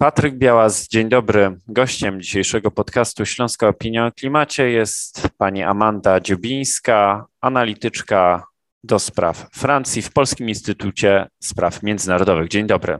Patryk 0.00 0.34
Białas, 0.34 0.88
dzień 0.88 1.08
dobry. 1.08 1.58
Gościem 1.68 2.20
dzisiejszego 2.20 2.70
podcastu 2.70 3.26
Śląska 3.26 3.68
Opinia 3.68 4.06
o 4.06 4.12
Klimacie 4.12 4.70
jest 4.70 5.28
pani 5.38 5.62
Amanda 5.62 6.20
Dziobińska, 6.20 7.26
analityczka 7.40 8.44
do 8.84 8.98
spraw 8.98 9.48
Francji 9.52 10.02
w 10.02 10.12
Polskim 10.12 10.48
Instytucie 10.48 11.26
Spraw 11.40 11.82
Międzynarodowych. 11.82 12.48
Dzień 12.48 12.66
dobry. 12.66 12.98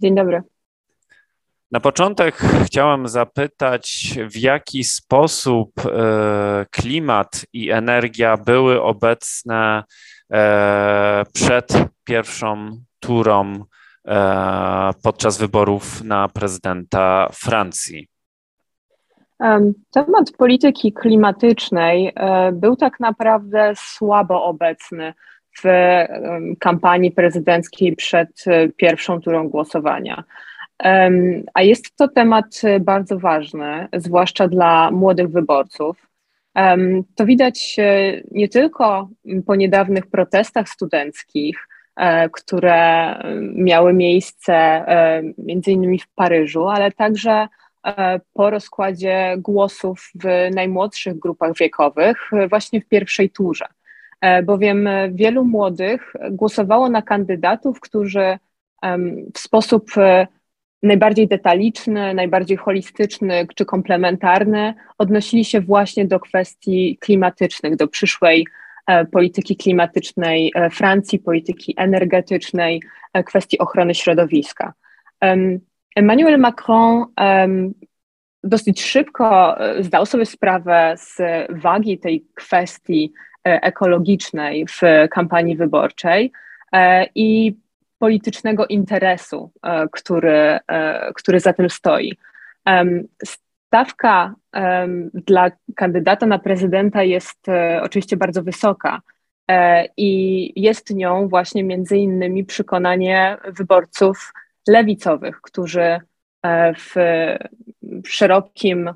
Dzień 0.00 0.14
dobry. 0.14 0.42
Na 1.70 1.80
początek 1.80 2.36
chciałem 2.64 3.08
zapytać, 3.08 4.14
w 4.30 4.36
jaki 4.36 4.84
sposób 4.84 5.72
e, 5.86 6.66
klimat 6.70 7.46
i 7.52 7.70
energia 7.70 8.36
były 8.36 8.82
obecne 8.82 9.84
e, 10.32 11.24
przed 11.32 11.72
pierwszą 12.04 12.80
turą 13.00 13.64
podczas 15.02 15.38
wyborów 15.38 16.04
na 16.04 16.28
prezydenta 16.28 17.28
Francji? 17.32 18.08
Temat 19.92 20.32
polityki 20.38 20.92
klimatycznej 20.92 22.12
był 22.52 22.76
tak 22.76 23.00
naprawdę 23.00 23.72
słabo 23.76 24.44
obecny 24.44 25.14
w 25.62 25.68
kampanii 26.60 27.10
prezydenckiej 27.10 27.96
przed 27.96 28.44
pierwszą 28.76 29.20
turą 29.20 29.48
głosowania. 29.48 30.24
A 31.54 31.62
jest 31.62 31.96
to 31.96 32.08
temat 32.08 32.62
bardzo 32.80 33.18
ważny, 33.18 33.88
zwłaszcza 33.92 34.48
dla 34.48 34.90
młodych 34.90 35.28
wyborców. 35.28 36.06
To 37.14 37.26
widać 37.26 37.76
nie 38.30 38.48
tylko 38.48 39.08
po 39.46 39.56
niedawnych 39.56 40.06
protestach 40.06 40.68
studenckich, 40.68 41.68
e, 41.68 41.75
które 42.32 43.14
miały 43.54 43.92
miejsce 43.92 44.54
e, 44.54 45.22
między 45.38 45.70
innymi 45.70 45.98
w 45.98 46.08
Paryżu, 46.08 46.68
ale 46.68 46.92
także 46.92 47.48
e, 47.86 48.20
po 48.34 48.50
rozkładzie 48.50 49.34
głosów 49.38 50.10
w 50.14 50.54
najmłodszych 50.54 51.18
grupach 51.18 51.56
wiekowych, 51.56 52.30
właśnie 52.48 52.80
w 52.80 52.88
pierwszej 52.88 53.30
turze. 53.30 53.66
Bowiem 54.44 54.88
wielu 55.12 55.44
młodych 55.44 56.12
głosowało 56.30 56.88
na 56.88 57.02
kandydatów, 57.02 57.80
którzy 57.80 58.38
w 59.34 59.38
sposób 59.38 59.90
najbardziej 60.82 61.28
detaliczny, 61.28 62.14
najbardziej 62.14 62.56
holistyczny 62.56 63.46
czy 63.54 63.64
komplementarny 63.64 64.74
odnosili 64.98 65.44
się 65.44 65.60
właśnie 65.60 66.04
do 66.04 66.20
kwestii 66.20 66.98
klimatycznych, 67.00 67.76
do 67.76 67.88
przyszłej 67.88 68.46
e, 68.46 68.65
polityki 69.12 69.56
klimatycznej 69.56 70.52
e, 70.54 70.70
Francji, 70.70 71.18
polityki 71.18 71.74
energetycznej, 71.76 72.82
e, 73.12 73.24
kwestii 73.24 73.58
ochrony 73.58 73.94
środowiska. 73.94 74.72
Emmanuel 75.96 76.38
Macron 76.38 77.04
dosyć 78.44 78.82
szybko 78.82 79.58
zdał 79.80 80.06
sobie 80.06 80.26
sprawę 80.26 80.94
z 80.96 81.18
wagi 81.50 81.98
tej 81.98 82.26
kwestii 82.34 83.12
ekologicznej 83.44 84.66
w 84.66 84.80
kampanii 85.10 85.56
wyborczej 85.56 86.32
i 87.14 87.56
politycznego 87.98 88.66
interesu, 88.66 89.50
e, 89.62 89.88
który, 89.92 90.58
e, 90.68 91.12
który 91.14 91.40
za 91.40 91.52
tym 91.52 91.70
stoi. 91.70 92.16
Stawka 93.66 94.34
dla 95.14 95.50
kandydata 95.76 96.26
na 96.26 96.38
prezydenta 96.38 97.02
jest 97.02 97.48
e, 97.48 97.80
oczywiście 97.82 98.16
bardzo 98.16 98.42
wysoka 98.42 99.00
i 99.96 100.52
jest 100.62 100.94
nią 100.94 101.28
właśnie 101.28 101.64
między 101.64 101.96
innymi 101.96 102.44
przekonanie 102.44 103.36
wyborców 103.44 104.32
lewicowych, 104.68 105.40
którzy 105.40 106.00
w 106.78 106.94
szerokim, 108.06 108.94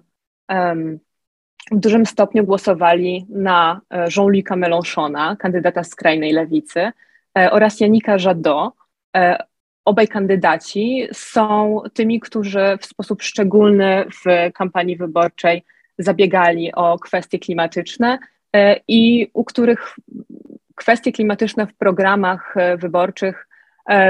w 1.71 1.79
dużym 1.79 2.07
stopniu 2.07 2.45
głosowali 2.45 3.27
na 3.29 3.81
Jean-Luc'a 3.91 4.57
Mélenchona, 4.57 5.37
kandydata 5.37 5.85
skrajnej 5.85 6.33
lewicy, 6.33 6.91
oraz 7.35 7.81
Janika 7.81 8.17
Jadot, 8.25 8.75
E, 9.17 9.39
obaj 9.85 10.09
kandydaci 10.09 11.09
są 11.13 11.81
tymi, 11.95 12.21
którzy 12.21 12.79
w 12.81 12.87
sposób 12.87 13.23
szczególny 13.23 14.05
w 14.25 14.53
kampanii 14.55 14.97
wyborczej 14.97 15.65
zabiegali 15.99 16.73
o 16.75 16.99
kwestie 16.99 17.39
klimatyczne 17.39 18.19
e, 18.57 18.81
i 18.89 19.31
u 19.35 19.45
których 19.45 19.97
kwestie 20.75 21.13
klimatyczne 21.13 21.67
w 21.67 21.75
programach 21.75 22.57
e, 22.57 22.77
wyborczych 22.77 23.47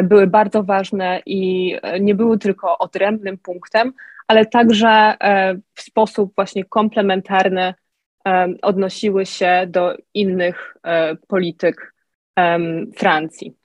były 0.03 0.27
bardzo 0.27 0.63
ważne 0.63 1.23
i 1.27 1.77
nie 2.01 2.15
były 2.15 2.39
tylko 2.39 2.79
odrębnym 2.79 3.39
punktem, 3.39 3.93
ale 4.29 4.47
także 4.47 5.15
w 5.75 5.81
sposób 5.81 6.33
właśnie 6.35 6.65
komplementarny 6.65 7.75
odnosiły 8.63 9.27
się 9.27 9.67
do 9.69 9.97
innych 10.15 10.77
polityk 11.29 11.95
Francji. 12.97 13.60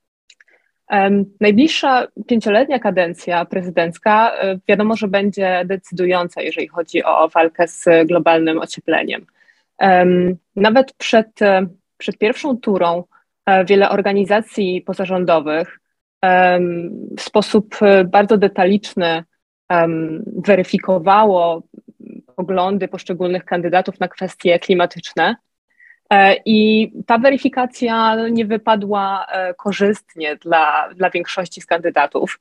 Najbliższa 1.42 2.08
pięcioletnia 2.28 2.80
kadencja 2.80 3.46
prezydencka 3.46 4.32
e, 4.32 4.60
wiadomo, 4.68 4.96
że 4.96 5.08
będzie 5.08 5.64
decydująca, 5.66 6.42
jeżeli 6.42 6.68
chodzi 6.68 7.04
o 7.04 7.30
walkę 7.30 7.68
z 7.68 7.86
globalnym 8.06 8.60
ociepleniem. 8.60 9.26
Nawet 10.56 10.94
przed, 10.94 11.42
e, 11.42 11.68
przed 11.98 12.18
pierwszą 12.18 12.58
turą 12.58 13.04
e, 13.46 13.66
wiele 13.66 13.90
organizacji 13.90 14.82
pozarządowych 14.82 15.80
w 17.18 17.22
sposób 17.22 17.76
bardzo 18.06 18.38
detaliczny 18.38 19.24
weryfikowało 20.46 21.64
poglądy 22.36 22.88
poszczególnych 22.88 23.46
kandydatów 23.46 24.00
na 24.00 24.08
kwestie 24.08 24.60
klimatyczne. 24.60 25.36
E, 26.10 26.36
I 26.46 26.92
ta 27.06 27.18
weryfikacja 27.18 28.16
nie 28.30 28.46
wypadła 28.46 29.26
e, 29.26 29.54
korzystnie 29.54 30.36
dla, 30.36 30.90
dla 30.96 31.10
większości 31.10 31.62
z 31.62 31.66
kandydatów. 31.66 32.40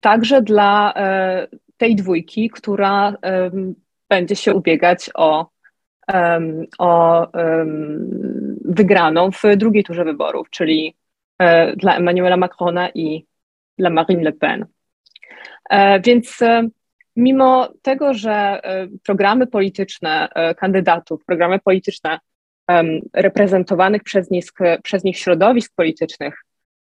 Także 0.00 0.42
dla 0.42 0.94
e, 0.96 1.46
tej 1.76 1.96
dwójki, 1.96 2.50
która 2.50 3.16
będzie 4.08 4.36
się 4.36 4.54
ubiegać 4.54 5.10
o, 5.14 5.50
o 6.78 7.26
wygraną 8.64 9.30
w 9.30 9.42
drugiej 9.56 9.84
turze 9.84 10.04
wyborów, 10.04 10.50
czyli 10.50 10.96
dla 11.76 11.96
Emmanuela 11.96 12.36
Macrona 12.36 12.88
i 12.88 13.26
dla 13.78 13.90
Marine 13.90 14.22
Le 14.22 14.32
Pen. 14.32 14.66
Więc 16.04 16.38
mimo 17.20 17.68
tego, 17.82 18.14
że 18.14 18.32
e, 18.32 18.88
programy 19.04 19.46
polityczne 19.46 20.28
e, 20.34 20.54
kandydatów, 20.54 21.24
programy 21.24 21.58
polityczne 21.58 22.18
reprezentowanych 23.12 24.02
przez 24.02 24.30
nich, 24.30 24.44
przez 24.82 25.04
nich 25.04 25.18
środowisk 25.18 25.72
politycznych, 25.76 26.44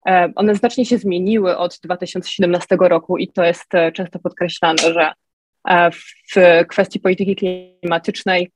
e, 0.07 0.33
one 0.35 0.55
znacznie 0.55 0.87
się 0.87 0.99
zmieniły 0.99 1.57
od 1.57 1.79
2017 1.83 2.77
roku 2.81 3.19
i 3.19 3.29
to 3.29 3.45
jest 3.45 3.67
często 3.95 4.19
podkreślane, 4.19 4.79
że 4.79 5.13
w 5.93 6.67
kwestii 6.69 7.01
polityki 7.01 7.37
klimatycznej 7.37 8.51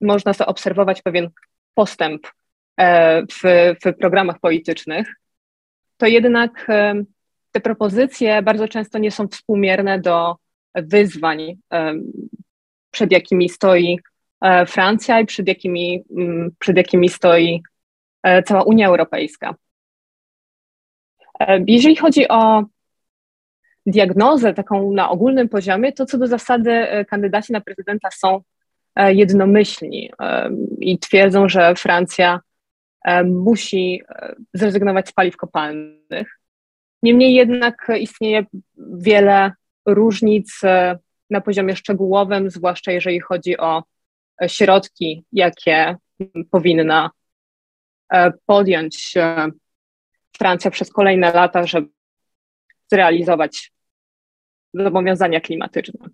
można 0.00 0.32
zaobserwować 0.32 1.02
pewien 1.02 1.28
postęp 1.74 2.26
w, 3.32 3.74
w 3.84 3.98
programach 3.98 4.40
politycznych, 4.40 5.14
to 5.96 6.06
jednak 6.06 6.66
te 7.52 7.60
propozycje 7.60 8.42
bardzo 8.42 8.68
często 8.68 8.98
nie 8.98 9.10
są 9.10 9.28
współmierne 9.28 10.00
do 10.00 10.36
wyzwań, 10.76 11.56
przed 12.96 13.12
jakimi 13.12 13.48
stoi 13.48 13.98
e, 14.40 14.66
Francja 14.66 15.20
i 15.20 15.26
przed 15.26 15.48
jakimi, 15.48 16.04
mm, 16.16 16.50
przed 16.58 16.76
jakimi 16.76 17.08
stoi 17.08 17.62
e, 18.22 18.42
cała 18.42 18.62
Unia 18.62 18.88
Europejska. 18.88 19.54
E, 21.40 21.64
jeżeli 21.66 21.96
chodzi 21.96 22.28
o 22.28 22.64
diagnozę 23.86 24.54
taką 24.54 24.92
na 24.92 25.10
ogólnym 25.10 25.48
poziomie, 25.48 25.92
to 25.92 26.06
co 26.06 26.18
do 26.18 26.26
zasady 26.26 26.86
kandydaci 27.08 27.52
na 27.52 27.60
prezydenta 27.60 28.08
są 28.10 28.40
jednomyślni 28.96 30.10
i 30.80 30.98
twierdzą, 30.98 31.48
że 31.48 31.74
Francja 31.74 32.40
musi 33.24 34.02
zrezygnować 34.54 35.08
z 35.08 35.12
paliw 35.12 35.36
kopalnych. 35.36 36.40
Niemniej 37.02 37.34
jednak 37.34 37.88
istnieje 37.98 38.44
wiele 38.76 39.52
różnic 39.86 40.60
e, 40.64 40.98
na 41.30 41.40
poziomie 41.40 41.76
szczegółowym, 41.76 42.50
zwłaszcza 42.50 42.92
jeżeli 42.92 43.20
chodzi 43.20 43.58
o 43.58 43.82
e, 44.42 44.48
środki, 44.48 45.24
jakie 45.32 45.96
powinna 46.50 47.10
e, 48.12 48.32
podjąć 48.46 49.14
Francja 50.38 50.70
przez 50.70 50.92
kolejne 50.92 51.32
lata, 51.32 51.66
żeby 51.66 51.88
zrealizować 52.92 53.72
zobowiązania 54.74 55.40
klimatyczne. 55.40 56.08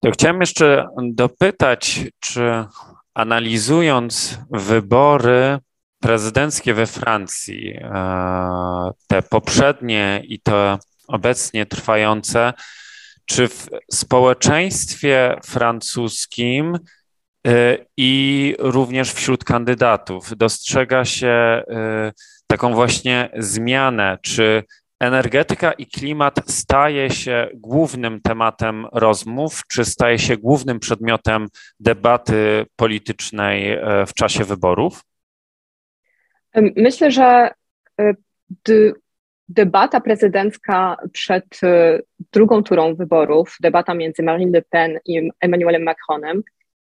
To 0.00 0.10
chciałem 0.10 0.40
jeszcze 0.40 0.88
dopytać, 1.02 2.00
czy 2.20 2.64
analizując 3.14 4.38
wybory 4.50 5.58
prezydenckie 6.00 6.74
we 6.74 6.86
Francji, 6.86 7.78
te 9.06 9.22
poprzednie 9.22 10.22
i 10.24 10.40
te 10.40 10.78
obecnie 11.08 11.66
trwające, 11.66 12.52
czy 13.26 13.48
w 13.48 13.68
społeczeństwie 13.92 15.36
francuskim 15.44 16.78
i 17.96 18.54
również 18.58 19.12
wśród 19.12 19.44
kandydatów 19.44 20.36
dostrzega 20.36 21.04
się 21.04 21.62
taką 22.46 22.74
właśnie 22.74 23.30
zmianę, 23.38 24.18
czy 24.22 24.62
energetyka 25.00 25.72
i 25.72 25.86
klimat 25.86 26.50
staje 26.50 27.10
się 27.10 27.48
głównym 27.54 28.20
tematem 28.20 28.86
rozmów, 28.92 29.62
czy 29.68 29.84
staje 29.84 30.18
się 30.18 30.36
głównym 30.36 30.80
przedmiotem 30.80 31.48
debaty 31.80 32.66
politycznej 32.76 33.72
e, 33.72 34.06
w 34.06 34.14
czasie 34.14 34.44
wyborów? 34.44 35.02
Myślę, 36.76 37.10
że 37.10 37.50
debata 39.48 40.00
prezydencka 40.00 40.96
przed 41.12 41.44
e, 41.62 41.98
drugą 42.32 42.62
turą 42.62 42.94
wyborów, 42.94 43.56
debata 43.60 43.94
między 43.94 44.22
Marine 44.22 44.50
Le 44.52 44.62
Pen 44.62 44.98
i 45.04 45.30
Emmanuelem 45.40 45.82
Macronem, 45.82 46.42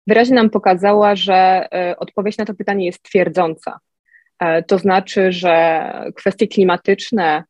wyraźnie 0.06 0.34
nam 0.34 0.50
pokazała, 0.50 1.16
że 1.16 1.68
odpowiedź 1.98 2.38
na 2.38 2.44
to 2.44 2.54
pytanie 2.54 2.86
jest 2.86 3.02
twierdząca. 3.02 3.78
To 4.66 4.78
znaczy, 4.78 5.32
że 5.32 5.84
kwestie 6.16 6.48
klimatyczne, 6.48 7.44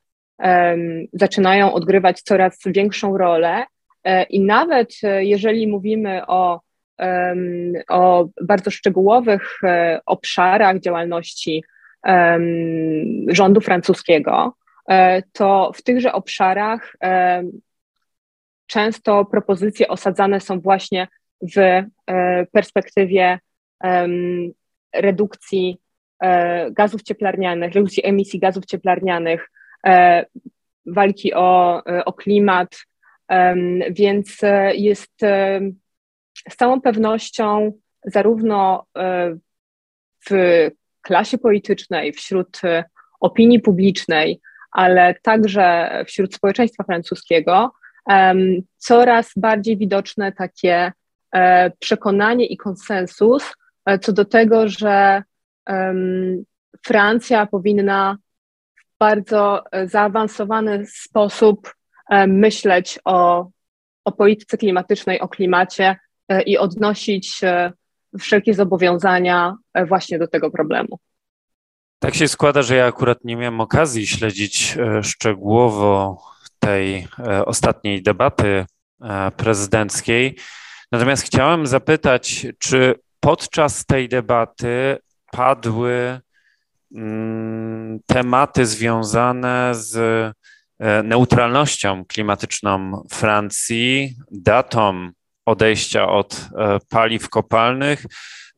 zaczynają 1.12 1.72
odgrywać 1.72 2.22
coraz 2.22 2.58
większą 2.66 3.18
rolę. 3.18 3.64
E, 4.04 4.22
I 4.22 4.40
nawet 4.40 4.94
e, 5.02 5.24
jeżeli 5.24 5.66
mówimy 5.66 6.26
o, 6.26 6.60
o 7.88 8.28
bardzo 8.42 8.70
szczegółowych 8.70 9.58
e, 9.64 10.00
obszarach 10.06 10.80
działalności 10.80 11.64
rządu 13.28 13.60
francuskiego, 13.60 14.54
to 15.32 15.72
w 15.74 15.82
tychże 15.82 16.12
obszarach 16.12 16.96
często 18.66 19.24
propozycje 19.24 19.88
osadzane 19.88 20.40
są 20.40 20.60
właśnie 20.60 21.08
w 21.56 21.82
perspektywie 22.52 23.38
redukcji 24.94 25.78
gazów 26.70 27.02
cieplarnianych, 27.02 27.74
redukcji 27.74 28.06
emisji 28.06 28.40
gazów 28.40 28.66
cieplarnianych, 28.66 29.50
E, 29.86 30.26
walki 30.86 31.34
o, 31.34 31.82
o 32.04 32.12
klimat, 32.12 32.76
więc 33.90 34.42
e, 34.42 34.74
jest 34.74 35.22
e, 35.22 35.60
z 36.50 36.56
całą 36.56 36.80
pewnością 36.80 37.72
zarówno 38.06 38.86
w 40.30 40.70
klasie 41.02 41.38
politycznej, 41.38 42.12
wśród 42.12 42.60
opinii 43.20 43.60
publicznej, 43.60 44.40
ale 44.74 45.14
także 45.22 45.90
wśród 46.06 46.34
społeczeństwa 46.34 46.84
francuskiego 46.84 47.72
coraz 48.76 49.32
bardziej 49.36 49.76
widoczne 49.76 50.32
takie 50.32 50.92
przekonanie 51.78 52.46
i 52.46 52.56
konsensus 52.56 53.54
co 54.00 54.12
do 54.12 54.24
tego, 54.24 54.68
że 54.68 55.22
Francja 56.86 57.46
powinna 57.46 58.18
bardzo 58.98 59.62
e, 59.72 59.88
zaawansowany 59.88 60.86
sposób 60.86 61.74
e, 62.10 62.26
myśleć 62.26 62.98
o, 63.04 63.48
o 64.04 64.12
polityce 64.12 64.58
klimatycznej, 64.58 65.20
o 65.20 65.28
klimacie 65.28 65.96
e, 66.28 66.42
i 66.42 66.58
odnosić 66.58 67.40
wszelkie 68.20 68.54
zobowiązania 68.54 69.56
właśnie 69.88 70.18
do 70.18 70.28
tego 70.28 70.50
problemu. 70.50 70.98
Tak 72.04 72.14
się 72.14 72.28
składa, 72.28 72.62
że 72.62 72.76
ja 72.76 72.86
akurat 72.86 73.24
nie 73.24 73.36
miałem 73.36 73.60
okazji 73.60 74.06
śledzić 74.06 74.76
szczegółowo 75.02 76.22
tej 76.58 77.08
ostatniej 77.46 78.02
debaty 78.02 78.66
prezydenckiej. 79.36 80.36
Natomiast 80.92 81.22
chciałem 81.22 81.66
zapytać, 81.66 82.46
czy 82.58 82.94
podczas 83.20 83.86
tej 83.86 84.08
debaty 84.08 84.98
padły 85.30 86.20
Mm, 86.94 88.00
tematy 88.06 88.66
związane 88.66 89.74
z 89.74 89.96
e, 90.78 91.02
neutralnością 91.02 92.04
klimatyczną 92.04 93.04
Francji, 93.10 94.16
datą 94.30 95.10
odejścia 95.46 96.08
od 96.08 96.48
e, 96.58 96.78
paliw 96.90 97.28
kopalnych, 97.28 98.06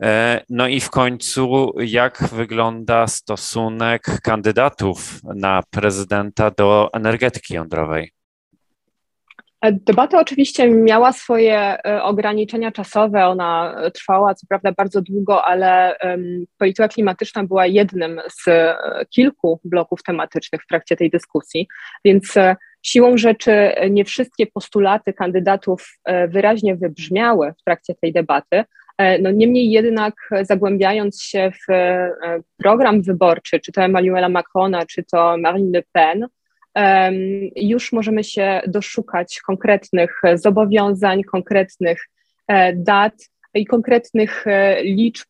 e, 0.02 0.44
no 0.48 0.68
i 0.68 0.80
w 0.80 0.90
końcu, 0.90 1.72
jak 1.78 2.28
wygląda 2.32 3.06
stosunek 3.06 4.20
kandydatów 4.22 5.20
na 5.34 5.62
prezydenta 5.70 6.50
do 6.50 6.90
energetyki 6.92 7.54
jądrowej? 7.54 8.15
Debata 9.72 10.20
oczywiście 10.20 10.70
miała 10.70 11.12
swoje 11.12 11.58
e, 11.58 12.02
ograniczenia 12.02 12.72
czasowe, 12.72 13.26
ona 13.26 13.76
trwała 13.94 14.34
co 14.34 14.46
prawda 14.46 14.72
bardzo 14.72 15.02
długo, 15.02 15.44
ale 15.44 15.96
polityka 16.58 16.88
klimatyczna 16.88 17.44
była 17.44 17.66
jednym 17.66 18.20
z 18.28 18.48
e, 18.48 18.76
kilku 19.10 19.60
bloków 19.64 20.02
tematycznych 20.02 20.62
w 20.62 20.66
trakcie 20.66 20.96
tej 20.96 21.10
dyskusji, 21.10 21.68
więc 22.04 22.36
e, 22.36 22.56
siłą 22.82 23.16
rzeczy 23.16 23.72
nie 23.90 24.04
wszystkie 24.04 24.46
postulaty 24.46 25.12
kandydatów 25.12 25.98
wyraźnie 26.28 26.76
wybrzmiały 26.76 27.54
w 27.60 27.64
trakcie 27.64 27.94
tej 27.94 28.12
debaty. 28.12 28.64
No 29.22 29.30
niemniej 29.30 29.70
jednak 29.70 30.14
zagłębiając 30.42 31.22
się 31.22 31.50
w 31.50 31.72
program 32.56 33.02
wyborczy, 33.02 33.60
czy 33.60 33.72
to 33.72 33.82
Emmanuela 33.82 34.28
Macrona, 34.28 34.86
czy 34.86 35.04
to 35.04 35.36
Marine 35.38 35.70
Le 35.78 35.82
Pen, 35.92 36.26
już 37.56 37.92
możemy 37.92 38.24
się 38.24 38.60
doszukać 38.66 39.40
konkretnych 39.40 40.20
zobowiązań, 40.34 41.22
konkretnych 41.22 42.08
e, 42.48 42.72
dat 42.72 43.14
i 43.54 43.66
konkretnych 43.66 44.46
e, 44.46 44.82
liczb 44.82 45.28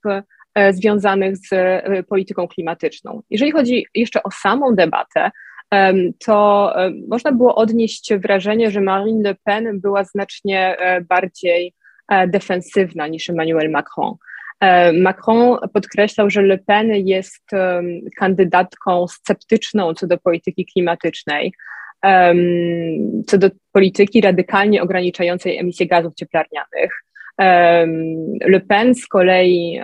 e, 0.54 0.72
związanych 0.72 1.36
z 1.36 1.48
polityką 2.08 2.48
klimatyczną. 2.48 3.22
Jeżeli 3.30 3.52
chodzi 3.52 3.86
jeszcze 3.94 4.22
o 4.22 4.30
samą 4.30 4.74
debatę, 4.74 5.30
to 6.24 6.72
można 7.08 7.32
było 7.32 7.54
odnieść 7.54 8.14
wrażenie, 8.14 8.70
że 8.70 8.80
Marine 8.80 9.28
Le 9.28 9.34
Pen 9.44 9.80
była 9.80 10.04
znacznie 10.04 10.76
bardziej 11.08 11.74
defensywna 12.28 13.06
niż 13.06 13.30
Emmanuel 13.30 13.70
Macron. 13.70 14.14
E, 14.60 14.92
Macron 14.92 15.58
podkreślał, 15.72 16.30
że 16.30 16.42
Le 16.42 16.58
Pen 16.58 16.90
jest 16.94 17.50
kandydatką 18.16 19.08
sceptyczną 19.08 19.94
co 19.94 20.06
do 20.06 20.18
polityki 20.18 20.66
klimatycznej, 20.66 21.52
co 23.26 23.38
do 23.38 23.50
polityki 23.72 24.20
radykalnie 24.20 24.82
ograniczającej 24.82 25.58
emisję 25.58 25.86
gazów 25.86 26.14
cieplarnianych. 26.14 27.04
Le 28.40 28.60
Pen 28.68 28.94
z 28.94 29.06
kolei 29.06 29.80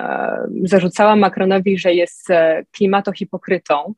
zarzucała 0.64 1.16
Macronowi, 1.16 1.78
że 1.78 1.94
jest 1.94 2.30
e, 2.30 2.62
klimatohipokrytą. 2.72 3.94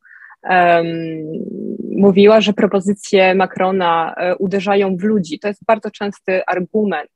Mówiła, 1.95 2.41
że 2.41 2.53
propozycje 2.53 3.35
Macrona 3.35 4.15
e, 4.15 4.37
uderzają 4.37 4.97
w 4.97 5.03
ludzi. 5.03 5.39
To 5.39 5.49
jest 5.49 5.65
bardzo 5.67 5.91
częsty 5.91 6.45
argument 6.47 7.11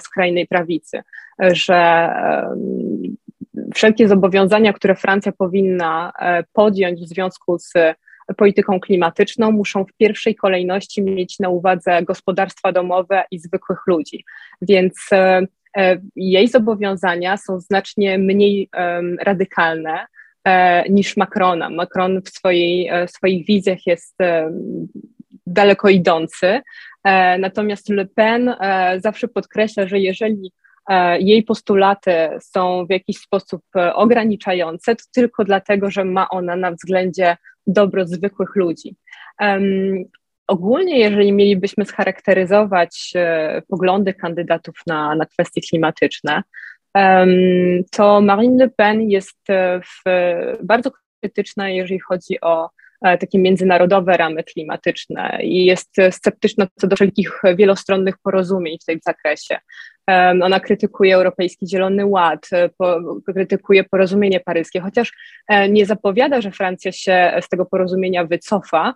skrajnej 0.00 0.46
prawicy 0.46 1.02
że 1.38 2.08
wszelkie 3.74 4.08
zobowiązania, 4.08 4.72
które 4.72 4.94
Francja 4.94 5.32
powinna 5.32 6.12
e, 6.18 6.44
podjąć 6.52 7.00
w 7.00 7.08
związku 7.08 7.58
z 7.58 7.72
polityką 8.36 8.80
klimatyczną, 8.80 9.52
muszą 9.52 9.84
w 9.84 9.92
pierwszej 9.92 10.34
kolejności 10.34 11.02
mieć 11.02 11.38
na 11.38 11.48
uwadze 11.48 12.02
gospodarstwa 12.02 12.72
domowe 12.72 13.24
i 13.30 13.38
zwykłych 13.38 13.78
ludzi. 13.86 14.24
Więc 14.62 14.94
e, 15.12 15.42
e, 15.76 16.00
jej 16.16 16.48
zobowiązania 16.48 17.36
są 17.36 17.60
znacznie 17.60 18.18
mniej 18.18 18.70
radykalne 19.20 20.06
niż 20.90 21.16
Macrona. 21.16 21.70
Macron 21.70 22.22
w, 22.22 22.28
swojej, 22.28 22.90
w 23.08 23.10
swoich 23.10 23.46
wizjach 23.46 23.86
jest 23.86 24.18
daleko 25.46 25.88
idący, 25.88 26.60
natomiast 27.38 27.88
Le 27.88 28.06
Pen 28.06 28.54
zawsze 28.98 29.28
podkreśla, 29.28 29.86
że 29.86 29.98
jeżeli 29.98 30.52
E, 30.88 31.20
jej 31.20 31.42
postulaty 31.42 32.12
są 32.40 32.86
w 32.86 32.90
jakiś 32.90 33.18
sposób 33.18 33.62
e, 33.76 33.94
ograniczające, 33.94 34.96
to 34.96 35.04
tylko 35.14 35.44
dlatego, 35.44 35.90
że 35.90 36.04
ma 36.04 36.28
ona 36.28 36.56
na 36.56 36.72
względzie 36.72 37.36
dobro 37.66 38.06
zwykłych 38.06 38.56
ludzi. 38.56 38.96
Um, 39.40 40.04
ogólnie, 40.46 40.98
jeżeli 40.98 41.32
mielibyśmy 41.32 41.84
scharakteryzować 41.84 43.12
e, 43.14 43.62
poglądy 43.68 44.14
kandydatów 44.14 44.74
na, 44.86 45.14
na 45.14 45.26
kwestie 45.26 45.60
klimatyczne, 45.60 46.42
to 47.90 48.20
Marine 48.20 48.64
Le 48.64 48.70
Pen 48.76 49.02
jest 49.02 49.38
w, 49.82 50.10
bardzo 50.62 50.90
krytyczna, 51.20 51.68
jeżeli 51.70 52.00
chodzi 52.00 52.40
o 52.40 52.68
takie 53.02 53.38
międzynarodowe 53.38 54.16
ramy 54.16 54.44
klimatyczne 54.44 55.38
i 55.42 55.64
jest 55.64 55.96
sceptyczna 56.10 56.66
co 56.80 56.86
do 56.86 56.96
wszelkich 56.96 57.40
wielostronnych 57.56 58.14
porozumień 58.22 58.78
w 58.82 58.84
tym 58.84 58.98
zakresie. 59.04 59.58
Ona 60.42 60.60
krytykuje 60.60 61.14
Europejski 61.14 61.68
Zielony 61.68 62.06
Ład, 62.06 62.48
po, 62.78 63.00
krytykuje 63.26 63.84
porozumienie 63.84 64.40
paryskie, 64.40 64.80
chociaż 64.80 65.12
nie 65.68 65.86
zapowiada, 65.86 66.40
że 66.40 66.50
Francja 66.50 66.92
się 66.92 67.32
z 67.40 67.48
tego 67.48 67.66
porozumienia 67.66 68.24
wycofa, 68.24 68.94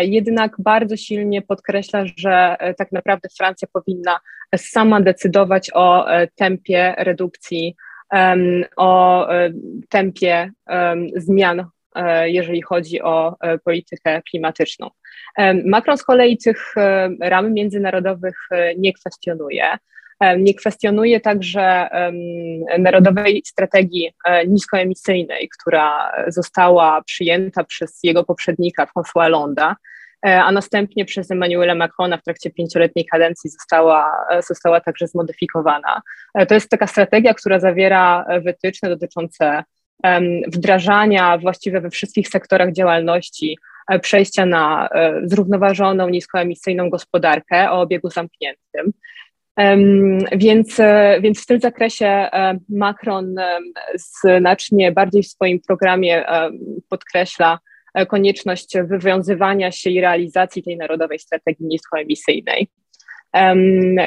jednak 0.00 0.52
bardzo 0.58 0.96
silnie 0.96 1.42
podkreśla, 1.42 2.04
że 2.16 2.56
tak 2.78 2.92
naprawdę 2.92 3.28
Francja 3.38 3.68
powinna 3.72 4.18
sama 4.56 5.00
decydować 5.00 5.70
o 5.74 6.06
tempie 6.36 6.94
redukcji 6.98 7.76
o 8.76 9.28
e, 9.32 9.52
tempie 9.88 10.50
zmian, 11.16 11.66
e, 11.94 12.30
jeżeli 12.30 12.62
chodzi 12.62 13.02
o 13.02 13.36
e, 13.40 13.58
politykę 13.58 14.22
klimatyczną. 14.30 14.90
Macron 15.64 15.98
z 15.98 16.02
kolei 16.02 16.38
tych 16.38 16.74
ram 17.20 17.52
międzynarodowych 17.52 18.36
nie 18.78 18.92
kwestionuje. 18.92 19.64
Nie 20.38 20.54
kwestionuje 20.54 21.20
także 21.20 21.88
narodowej 22.78 23.42
strategii 23.46 24.12
niskoemisyjnej, 24.48 25.48
która 25.58 26.12
została 26.28 27.02
przyjęta 27.02 27.64
przez 27.64 27.98
jego 28.02 28.24
poprzednika 28.24 28.86
François 28.86 29.28
E, 29.28 29.76
a 30.24 30.52
następnie 30.52 31.04
przez 31.04 31.30
Emmanuela 31.30 31.74
Macrona 31.74 32.16
w 32.16 32.22
trakcie 32.22 32.50
pięcioletniej 32.50 33.06
kadencji 33.06 33.50
została, 33.50 34.26
e, 34.30 34.42
została 34.42 34.80
także 34.80 35.06
zmodyfikowana. 35.06 36.02
E, 36.34 36.46
to 36.46 36.54
jest 36.54 36.68
taka 36.68 36.86
strategia, 36.86 37.34
która 37.34 37.60
zawiera 37.60 38.26
wytyczne 38.44 38.88
dotyczące 38.88 39.64
wdrażania 40.46 41.38
właściwie 41.38 41.80
we 41.80 41.90
wszystkich 41.90 42.28
sektorach 42.28 42.72
działalności 42.72 43.58
przejścia 44.02 44.46
na 44.46 44.88
zrównoważoną, 45.24 46.08
niskoemisyjną 46.08 46.90
gospodarkę 46.90 47.70
o 47.70 47.80
obiegu 47.80 48.10
zamkniętym. 48.10 48.92
Więc, 50.32 50.80
więc 51.20 51.42
w 51.42 51.46
tym 51.46 51.60
zakresie 51.60 52.28
Macron 52.68 53.34
znacznie 54.40 54.92
bardziej 54.92 55.22
w 55.22 55.28
swoim 55.28 55.60
programie 55.60 56.24
podkreśla 56.88 57.58
E, 57.58 57.73
konieczność 58.08 58.76
wywiązywania 58.84 59.72
się 59.72 59.90
i 59.90 60.00
realizacji 60.00 60.62
tej 60.62 60.76
narodowej 60.76 61.18
strategii 61.18 61.66
niskoemisyjnej. 61.66 62.68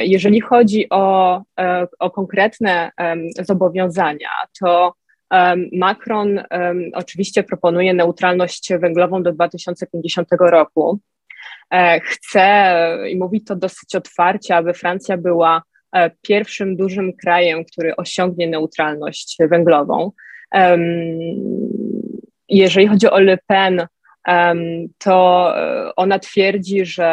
Jeżeli 0.02 0.42
chodzi 0.42 0.90
o, 0.90 1.38
e, 1.60 1.88
o 2.00 2.12
konkretne 2.12 2.92
zobowiązania, 3.40 4.30
to 4.62 4.94
Macron 5.74 6.44
oczywiście 6.94 7.44
proponuje 7.44 7.94
neutralność 7.94 8.74
węglową 8.80 9.24
do 9.24 9.32
2050 9.32 10.28
roku. 10.40 11.00
E, 11.74 12.00
chce 12.00 12.76
i 13.10 13.18
mówi 13.18 13.42
to 13.42 13.56
dosyć 13.56 13.96
otwarcie, 13.96 14.56
aby 14.56 14.74
Francja 14.74 15.18
była 15.18 15.64
pierwszym 16.22 16.76
dużym 16.76 17.14
krajem, 17.14 17.66
który 17.66 17.96
osiągnie 17.96 18.48
neutralność 18.48 19.38
węglową. 19.50 20.12
Jeżeli 22.50 22.88
chodzi 22.88 23.10
o 23.10 23.20
Le 23.20 23.38
Pen, 23.48 23.88
to 24.98 25.54
e, 25.58 25.96
ona 25.96 26.20
twierdzi, 26.20 26.86
że 26.86 27.06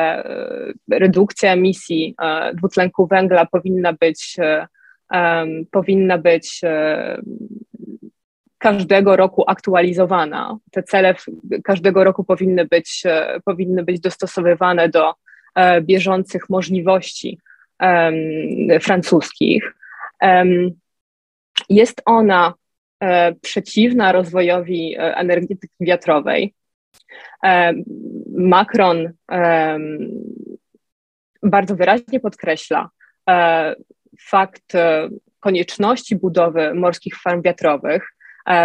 e, 0.90 0.98
redukcja 0.98 1.52
emisji 1.52 2.14
e, 2.22 2.54
dwutlenku 2.54 3.06
węgla 3.06 3.46
powinna 3.46 3.92
być, 3.92 4.36
powinna 5.70 6.18
być 6.18 6.60
każdego 8.58 9.16
roku 9.16 9.44
aktualizowana. 9.46 10.58
Te 10.70 10.82
cele 10.82 11.14
każdego 11.64 12.04
roku 12.04 12.24
powinny 12.24 12.64
być, 12.64 13.02
powinny 13.44 13.84
być 13.84 14.00
dostosowywane 14.00 14.88
do 14.88 15.14
bieżących 15.82 16.50
możliwości 16.50 17.38
francuskich. 18.80 19.74
Jest 21.68 22.02
ona 22.04 22.54
przeciwna 23.40 24.12
rozwojowi 24.12 24.94
e, 24.94 25.16
energetyki 25.16 25.75
wiatrowej. 25.80 26.54
E, 27.44 27.73
Macron 28.37 29.12
bardzo 31.42 31.76
wyraźnie 31.76 32.20
podkreśla 32.20 32.90
fakt 34.20 34.73
konieczności 35.40 36.16
budowy 36.16 36.75
morskich 36.75 37.16
farm 37.16 37.42
wiatrowych, 37.42 38.08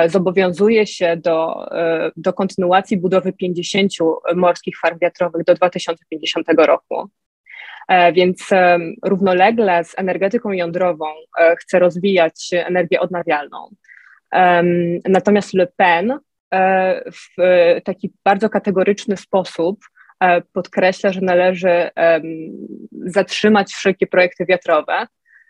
zobowiązuje 0.08 0.88
się 0.88 1.18
do, 1.18 1.70
do 2.18 2.34
kontynuacji 2.34 2.98
budowy 2.98 3.34
50 3.34 3.92
morskich 4.36 4.80
farm 4.80 5.00
wiatrowych 5.02 5.44
do 5.44 5.54
2050 5.56 6.48
roku. 6.58 7.10
Więc 8.14 8.50
równolegle 9.06 9.84
z 9.84 10.00
energetyką 10.00 10.52
jądrową 10.52 11.06
chce 11.60 11.80
rozwijać 11.80 12.50
energię 12.54 13.00
odnawialną. 13.00 13.70
Natomiast 15.06 15.54
Le 15.54 15.68
Pen 15.68 16.20
e, 16.54 17.12
w 17.12 17.42
taki 17.84 18.14
bardzo 18.24 18.50
kategoryczny 18.50 19.18
sposób 19.18 19.80
e, 20.20 20.42
podkreśla, 20.42 21.14
że 21.14 21.22
należy 21.22 21.90
zatrzymać 22.92 23.72
wszelkie 23.72 24.08
projekty 24.08 24.46
wiatrowe 24.46 25.08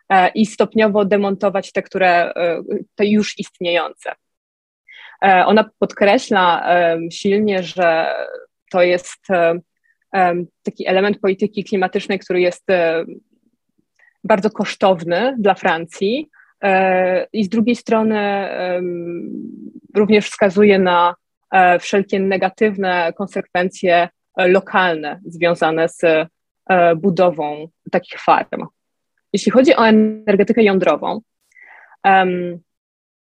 e, 0.10 0.30
i 0.30 0.46
stopniowo 0.46 1.06
demontować 1.06 1.72
te, 1.72 1.82
które 1.82 2.34
te 2.96 3.06
już 3.06 3.40
istniejące. 3.40 4.12
Ona 5.22 5.70
podkreśla 5.80 6.70
silnie, 7.12 7.64
że 7.64 8.16
to 8.72 8.82
jest 8.82 9.28
taki 10.64 10.88
element 10.88 11.20
polityki 11.20 11.64
klimatycznej, 11.64 12.20
który 12.20 12.42
jest 12.42 12.66
bardzo 14.24 14.50
kosztowny 14.50 15.36
dla 15.40 15.54
Francji, 15.54 16.30
I 17.34 17.44
z 17.44 17.50
drugiej 17.50 17.76
strony 17.76 18.50
również 19.96 20.30
wskazuje 20.30 20.80
na 20.80 21.16
e, 21.52 21.80
wszelkie 21.80 22.20
negatywne 22.20 23.14
konsekwencje 23.14 24.10
e, 24.38 24.48
lokalne 24.48 25.20
związane 25.26 25.90
z 25.90 26.28
budową 26.96 27.68
takich 27.92 28.20
farm. 28.20 28.66
Jeśli 29.34 29.52
chodzi 29.52 29.76
o 29.76 29.88
energetykę 29.88 30.64
jądrową, 30.64 31.22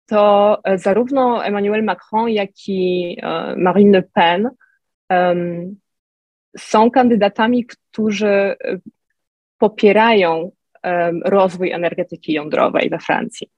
to 0.06 0.58
zarówno 0.74 1.44
Emmanuel 1.44 1.84
Macron, 1.84 2.28
jak 2.28 2.50
i 2.68 3.16
Marine 3.56 3.98
Le 3.98 4.02
Pen 4.02 4.50
są 6.58 6.90
kandydatami, 6.90 7.66
którzy 7.66 8.56
popierają 9.58 10.50
rozwój 11.24 11.72
energetyki 11.72 12.32
jądrowej 12.32 12.90
we 12.90 12.98
Francji. 12.98 13.50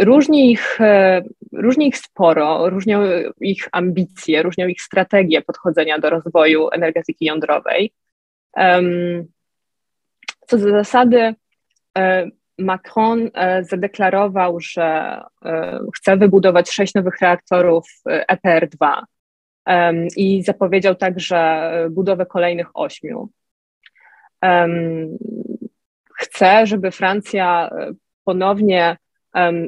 Różni 0.00 0.52
ich, 0.52 0.80
e, 0.80 1.22
różni 1.52 1.88
ich 1.88 1.98
sporo, 1.98 2.70
różnią 2.70 3.00
ich 3.40 3.68
ambicje, 3.72 4.42
różnią 4.42 4.66
ich 4.66 4.82
strategie 4.82 5.42
podchodzenia 5.42 5.98
do 5.98 6.10
rozwoju 6.10 6.68
energetyki 6.70 7.24
jądrowej. 7.24 7.92
Co 10.46 10.58
do 10.58 10.70
zasady, 10.70 11.34
e, 11.98 12.28
Macron 12.58 13.30
e, 13.34 13.64
zadeklarował, 13.64 14.60
że 14.60 15.20
chce 15.96 16.16
wybudować 16.16 16.70
sześć 16.70 16.94
nowych 16.94 17.20
reaktorów 17.20 17.88
EPR2 18.06 19.02
i 20.16 20.42
zapowiedział 20.42 20.94
także 20.94 21.70
budowę 21.90 22.26
kolejnych 22.26 22.66
ośmiu 22.74 23.28
chce, 26.14 26.66
żeby 26.66 26.90
Francja 26.90 27.70
e, 27.72 27.92
ponownie 28.24 28.96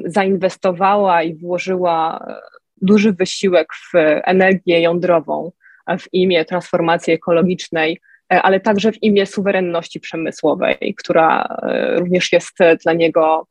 zainwestowała 0.05 1.23
i 1.23 1.35
włożyła 1.35 2.25
e, 2.27 2.35
duży 2.81 3.13
wysiłek 3.13 3.67
w 3.73 3.91
energię 4.23 4.81
jądrową 4.81 5.51
w 5.99 6.13
imię 6.13 6.45
transformacji 6.45 7.13
ekologicznej, 7.13 8.01
e, 8.33 8.41
ale 8.41 8.59
także 8.59 8.91
w 8.91 9.03
imię 9.03 9.25
suwerenności 9.25 9.99
przemysłowej, 9.99 10.95
która 10.97 11.57
również 11.95 12.31
jest 12.31 12.57
dla 12.83 12.93
niego 12.93 13.47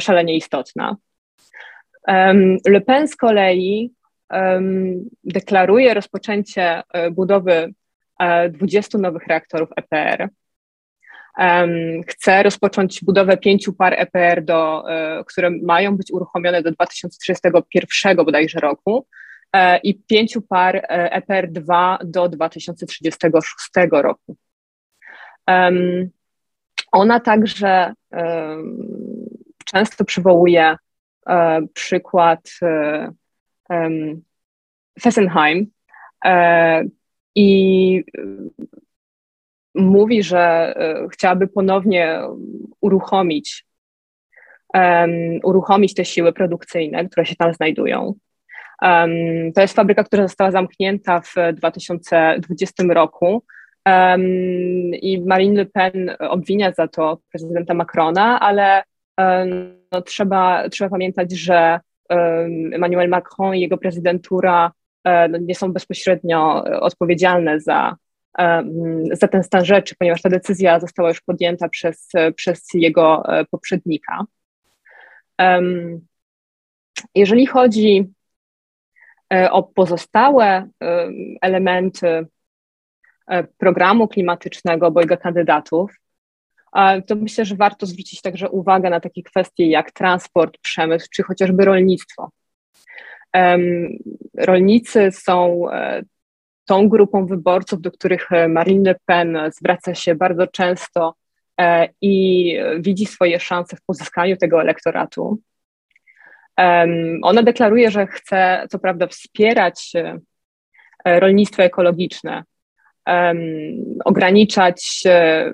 szalenie 0.00 0.36
istotna. 0.36 0.96
Le 2.66 2.80
Pen 2.86 3.08
z 3.08 3.16
kolei 3.16 3.92
deklaruje 5.24 5.94
rozpoczęcie 5.94 6.82
budowy 7.12 7.74
20 8.50 8.98
nowych 8.98 9.26
reaktorów 9.26 9.68
EPR 9.76 10.28
chce 12.08 12.42
rozpocząć 12.42 13.04
budowę 13.04 13.36
pięciu 13.36 13.72
par 13.72 13.94
EPR, 13.96 14.44
do, 14.44 14.90
e, 14.90 15.24
które 15.24 15.50
mają 15.50 15.96
być 15.96 16.12
uruchomione 16.12 16.62
do 16.62 16.72
2031 16.72 18.16
bodajże 18.16 18.60
roku 18.60 19.06
e, 19.52 19.78
i 19.78 19.94
pięciu 19.94 20.42
par 20.42 20.86
EPR2 20.90 21.96
e 22.00 22.04
do 22.04 22.28
2036 22.28 23.70
roku. 23.90 24.36
Ona 26.92 27.20
także 27.20 27.92
często 29.64 30.04
przywołuje 30.04 30.76
przykład 31.74 32.50
Fessenheim 35.00 35.66
i 37.34 38.04
mówi, 39.74 40.22
że 40.22 40.74
chciałaby 41.12 41.48
ponownie 41.48 42.20
uruchomić 42.80 43.64
uruchomić 45.42 45.94
te 45.94 46.04
siły 46.04 46.32
produkcyjne, 46.32 47.08
które 47.08 47.26
się 47.26 47.36
tam 47.36 47.54
znajdują. 47.54 48.14
To 49.54 49.60
jest 49.60 49.76
fabryka, 49.76 50.04
która 50.04 50.22
została 50.22 50.50
zamknięta 50.50 51.20
w 51.20 51.34
2020 51.52 52.84
roku. 52.88 53.44
I 54.92 55.22
Marine 55.26 55.56
Le 55.56 55.66
Pen 55.66 56.16
obwinia 56.18 56.72
za 56.72 56.88
to 56.88 57.18
prezydenta 57.30 57.74
Macrona, 57.74 58.40
ale 58.40 58.82
no, 59.92 60.02
trzeba, 60.02 60.68
trzeba 60.68 60.90
pamiętać, 60.90 61.32
że 61.32 61.80
Emmanuel 62.72 63.08
Macron 63.08 63.54
i 63.54 63.60
jego 63.60 63.78
prezydentura 63.78 64.72
e, 65.04 65.28
no, 65.28 65.38
nie 65.38 65.54
są 65.54 65.72
bezpośrednio 65.72 66.64
odpowiedzialne 66.64 67.60
za, 67.60 67.96
za 69.12 69.28
ten 69.28 69.42
stan 69.42 69.64
rzeczy, 69.64 69.94
ponieważ 69.98 70.22
ta 70.22 70.28
decyzja 70.28 70.80
została 70.80 71.08
już 71.08 71.20
podjęta 71.20 71.68
przez, 71.68 72.08
przez 72.36 72.66
jego 72.74 73.24
e, 73.38 73.44
poprzednika. 73.44 74.24
Jeżeli 77.14 77.46
chodzi 77.46 78.12
e, 79.34 79.50
o 79.52 79.62
pozostałe 79.62 80.68
elementy 81.42 82.26
e, 83.28 83.44
programu 83.44 84.08
klimatycznego 84.08 84.86
obojga 84.86 85.16
kandydatów, 85.16 85.92
to 87.06 87.16
myślę, 87.16 87.44
że 87.44 87.56
warto 87.56 87.86
zwrócić 87.86 88.22
także 88.22 88.50
uwagę 88.50 88.90
na 88.90 89.00
takie 89.00 89.22
kwestie 89.22 89.66
jak 89.66 89.92
transport, 89.92 90.58
przemysł 90.58 91.08
czy 91.12 91.22
chociażby 91.22 91.64
rolnictwo. 91.64 92.30
Rolnicy 94.34 95.10
są 95.12 95.66
tą 96.64 96.88
grupą 96.88 97.26
wyborców, 97.26 97.80
do 97.80 97.90
których 97.90 98.28
Marine 98.48 98.90
Le 98.90 98.96
Pen 99.06 99.38
zwraca 99.52 99.94
się 99.94 100.14
bardzo 100.14 100.46
często 100.46 101.14
i 102.00 102.56
widzi 102.78 103.06
swoje 103.06 103.40
szanse 103.40 103.76
w 103.76 103.82
pozyskaniu 103.82 104.36
tego 104.36 104.60
elektoratu. 104.60 105.40
Ona 107.22 107.42
deklaruje, 107.42 107.90
że 107.90 108.06
chce, 108.06 108.66
co 108.70 108.78
prawda, 108.78 109.06
wspierać 109.06 109.92
e, 109.94 111.20
rolnictwo 111.20 111.62
ekologiczne, 111.62 112.44
ograniczać, 114.04 115.02
e, 115.06 115.52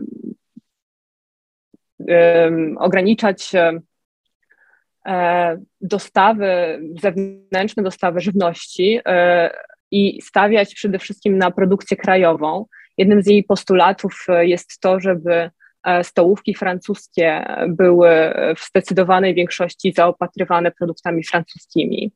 ograniczać 2.78 3.52
e, 3.54 3.80
dostawy, 5.80 6.80
zewnętrzne 7.02 7.82
dostawy 7.82 8.20
żywności 8.20 9.00
i 9.90 10.22
stawiać 10.22 10.74
przede 10.74 10.98
wszystkim 10.98 11.38
na 11.38 11.50
produkcję 11.50 11.96
krajową. 11.96 12.66
Jednym 12.98 13.22
z 13.22 13.26
jej 13.26 13.44
postulatów 13.44 14.26
jest 14.42 14.80
to, 14.80 15.00
żeby 15.00 15.50
E, 15.84 16.04
stołówki 16.04 16.54
francuskie 16.54 17.44
były 17.68 18.10
w 18.56 18.64
zdecydowanej 18.68 19.34
większości 19.34 19.92
zaopatrywane 19.92 20.70
produktami 20.70 21.24
francuskimi. 21.24 22.12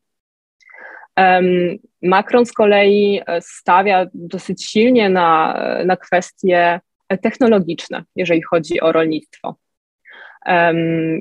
Macron 2.03 2.47
z 2.47 2.53
kolei 2.53 3.21
e, 3.27 3.41
stawia 3.41 4.07
dosyć 4.15 4.65
silnie 4.65 5.11
na, 5.11 5.61
na 5.85 5.97
kwestie 5.97 6.81
technologiczne, 7.23 8.05
jeżeli 8.17 8.43
chodzi 8.43 8.81
o 8.81 8.93
rolnictwo 8.93 9.57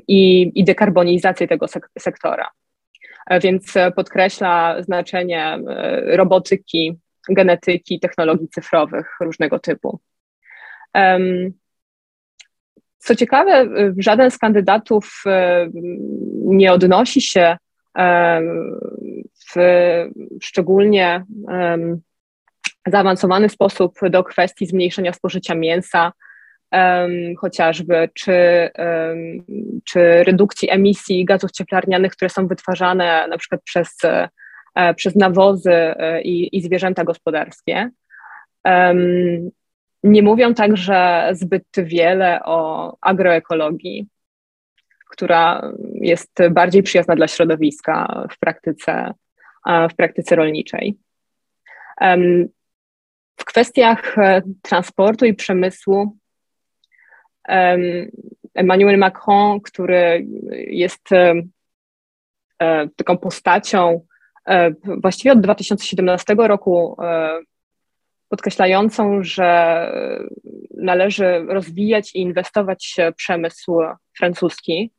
i, 0.08 0.52
i 0.54 0.64
dekarbonizację 0.64 1.48
tego 1.48 1.66
sektora. 1.98 2.50
E, 3.26 3.40
więc 3.40 3.74
podkreśla 3.96 4.82
znaczenie 4.82 5.58
robotyki, 6.06 6.98
genetyki, 7.28 8.00
technologii 8.00 8.48
cyfrowych 8.48 9.16
różnego 9.20 9.58
typu. 9.58 10.00
Co 12.98 13.14
ciekawe, 13.14 13.68
żaden 13.98 14.30
z 14.30 14.38
kandydatów 14.38 15.22
e, 15.26 15.68
nie 16.44 16.72
odnosi 16.72 17.20
się 17.20 17.56
e, 17.98 18.40
w 19.50 19.56
szczególnie 20.42 21.24
zaawansowany 22.86 23.48
sposób 23.48 23.98
do 24.10 24.24
kwestii 24.24 24.66
zmniejszenia 24.66 25.12
spożycia 25.12 25.54
mięsa, 25.54 26.12
chociażby, 27.38 28.08
czy, 28.14 28.70
czy 29.84 30.24
redukcji 30.24 30.70
emisji 30.70 31.24
gazów 31.24 31.50
cieplarnianych, 31.50 32.12
które 32.12 32.28
są 32.28 32.46
wytwarzane 32.46 33.26
na 33.28 33.38
przykład 33.38 33.62
przez, 33.64 33.96
e, 34.74 34.94
przez 34.94 35.16
nawozy 35.16 35.94
i, 36.22 36.56
i 36.56 36.62
zwierzęta 36.62 37.04
gospodarskie. 37.04 37.90
Nie 40.04 40.22
mówią 40.22 40.54
także 40.54 41.28
zbyt 41.32 41.66
wiele 41.76 42.40
o 42.44 42.96
agroekologii, 43.00 44.06
która 45.10 45.72
jest 46.00 46.32
bardziej 46.50 46.82
przyjazna 46.82 47.16
dla 47.16 47.28
środowiska 47.28 48.26
w 48.30 48.38
praktyce, 48.38 49.12
w 49.90 49.94
praktyce 49.96 50.36
rolniczej. 50.36 50.96
W 53.36 53.44
kwestiach 53.44 54.18
e, 54.18 54.42
transportu 54.62 55.24
i 55.24 55.34
przemysłu 55.34 56.16
Emmanuel 58.54 58.98
Macron, 58.98 59.60
który 59.60 60.26
jest 60.66 61.12
e, 61.12 61.34
e, 62.58 62.88
taką 62.96 63.18
postacią 63.18 64.06
właściwie 64.86 65.32
od 65.32 65.40
2017 65.40 66.34
roku 66.38 66.96
podkreślającą, 68.28 69.22
że 69.22 69.92
należy 70.76 71.44
rozwijać 71.48 72.14
i 72.14 72.20
inwestować 72.20 72.96
w 73.12 73.16
przemysł 73.16 73.80
francuski. 74.16 74.92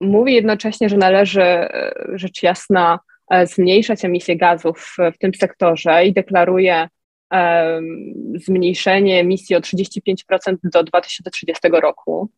Mówi 0.00 0.34
jednocześnie, 0.34 0.88
że 0.88 0.96
należy 0.96 1.68
rzecz 2.12 2.42
jasna 2.42 2.98
zmniejszać 3.44 4.04
emisję 4.04 4.36
gazów 4.36 4.96
w 5.14 5.18
tym 5.18 5.34
sektorze 5.34 6.04
i 6.04 6.12
deklaruje 6.12 6.88
zmniejszenie 8.34 9.20
emisji 9.20 9.56
o 9.56 9.60
35% 9.60 10.56
do 10.64 10.82
2030 10.82 11.68
roku. 11.72 12.30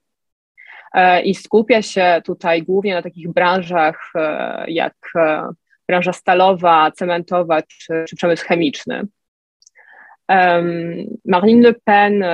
E, 0.92 1.22
I 1.22 1.35
skupia 1.35 1.83
się 1.83 2.22
tutaj 2.24 2.62
głównie 2.62 2.94
na 2.94 3.03
takich 3.03 3.33
branżach 3.33 4.12
e, 4.14 4.64
jak 4.68 4.94
e, 5.16 5.48
branża 5.88 6.12
stalowa, 6.12 6.90
cementowa 6.90 7.62
czy, 7.62 8.05
czy 8.09 8.16
przemysł 8.16 8.46
chemiczny. 8.46 9.03
Marine 11.24 11.62
Le 11.62 11.74
Pen 11.85 12.24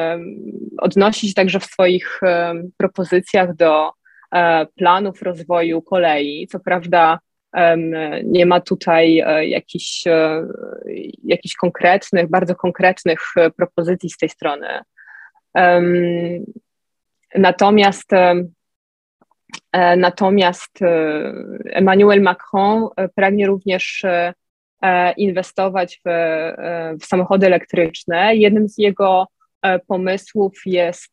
odnosi 0.78 1.28
się 1.28 1.34
także 1.34 1.60
w 1.60 1.64
swoich 1.64 2.20
propozycjach 2.76 3.54
do 3.54 3.90
planów 4.74 5.22
rozwoju 5.22 5.82
kolei. 5.82 6.46
Co 6.46 6.60
prawda 6.60 7.18
nie 8.24 8.46
ma 8.46 8.60
tutaj 8.60 9.14
jakichś, 9.42 10.04
jakichś 11.22 11.54
konkretnych, 11.54 12.30
bardzo 12.30 12.54
konkretnych 12.54 13.20
propozycji 13.56 14.10
z 14.10 14.16
tej 14.16 14.28
strony. 14.28 14.80
Natomiast 17.34 18.10
E, 19.72 19.96
natomiast 19.96 20.82
e, 20.82 21.32
Emmanuel 21.64 22.22
Macron 22.22 22.88
e, 22.96 23.08
pragnie 23.08 23.46
również 23.46 24.04
inwestować 25.16 26.00
w, 26.04 26.10
w 27.00 27.06
samochody 27.06 27.46
elektryczne. 27.46 28.36
Jednym 28.36 28.68
z 28.68 28.78
jego 28.78 29.26
pomysłów 29.86 30.52
jest 30.66 31.12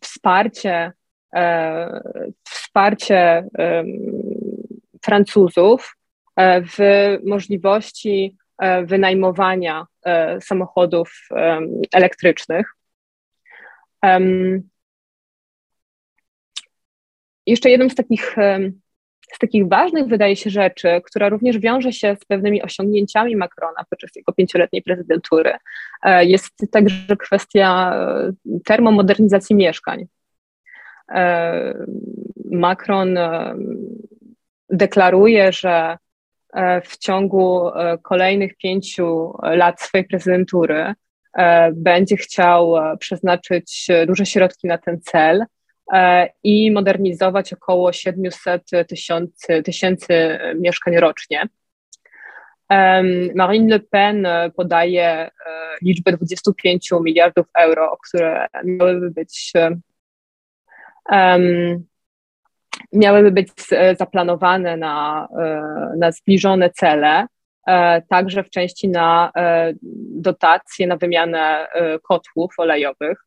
wsparcie, 0.00 0.92
wsparcie 2.48 3.44
Francuzów 5.02 5.96
w 6.38 6.78
możliwości 7.26 8.36
wynajmowania 8.84 9.86
samochodów 10.40 11.28
elektrycznych. 11.92 12.74
Jeszcze 17.46 17.70
jedną 17.70 17.88
z 17.88 17.94
takich, 17.94 18.36
z 19.32 19.38
takich 19.38 19.68
ważnych, 19.68 20.06
wydaje 20.06 20.36
się, 20.36 20.50
rzeczy, 20.50 21.00
która 21.04 21.28
również 21.28 21.58
wiąże 21.58 21.92
się 21.92 22.16
z 22.20 22.24
pewnymi 22.24 22.62
osiągnięciami 22.62 23.36
Macrona 23.36 23.84
podczas 23.90 24.10
jego 24.16 24.32
pięcioletniej 24.32 24.82
prezydentury, 24.82 25.52
e, 26.02 26.24
jest 26.24 26.52
także 26.70 27.16
kwestia 27.16 27.94
e, 27.94 28.32
termomodernizacji 28.64 29.56
mieszkań. 29.56 30.06
E, 31.08 31.74
Macron 32.50 33.18
deklaruje, 34.70 35.52
że 35.52 35.98
w 36.84 36.98
ciągu 36.98 37.70
kolejnych 38.02 38.56
pięciu 38.56 39.32
lat 39.42 39.80
swojej 39.80 40.06
prezydentury 40.06 40.94
będzie 41.72 42.16
chciał 42.16 42.74
przeznaczyć 42.98 43.88
duże 44.06 44.26
środki 44.26 44.66
na 44.66 44.78
ten 44.78 45.00
cel 45.00 45.44
i 46.42 46.70
modernizować 46.70 47.52
około 47.52 47.92
700 47.92 48.62
tysięcy, 48.88 49.62
tysięcy 49.62 50.38
mieszkań 50.60 50.96
rocznie. 50.96 51.48
Marine 53.34 53.68
Le 53.68 53.80
Pen 53.80 54.26
podaje 54.56 55.30
liczbę 55.82 56.12
25 56.12 56.90
miliardów 57.04 57.46
euro, 57.58 57.96
które 58.08 58.46
miałyby 58.64 59.10
być 59.10 59.52
miałyby 62.92 63.30
być 63.30 63.48
zaplanowane 63.98 64.76
na, 64.76 65.28
na 65.96 66.12
zbliżone 66.12 66.70
cele, 66.70 67.26
E, 67.66 68.02
także 68.02 68.44
w 68.44 68.50
części 68.50 68.88
na 68.88 69.32
e, 69.36 69.72
dotacje, 70.14 70.86
na 70.86 70.96
wymianę 70.96 71.68
e, 71.68 71.98
kotłów 71.98 72.54
olejowych. 72.58 73.24